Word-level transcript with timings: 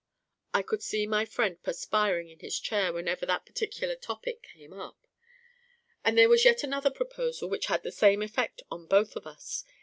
I 0.51 0.63
could 0.63 0.81
see 0.81 1.05
my 1.05 1.25
friend 1.25 1.61
perspiring 1.61 2.27
in 2.29 2.39
his 2.39 2.59
chair 2.59 2.91
whenever 2.91 3.23
that 3.27 3.45
particular 3.45 3.93
topic 3.95 4.41
came 4.41 4.73
up. 4.73 4.97
And 6.03 6.17
there 6.17 6.27
was 6.27 6.43
yet 6.43 6.63
another 6.63 6.89
proposal 6.89 7.51
which 7.51 7.67
had 7.67 7.83
the 7.83 7.91
same 7.91 8.23
effect 8.23 8.63
on 8.71 8.87
both 8.87 9.15
of 9.15 9.27
us. 9.27 9.63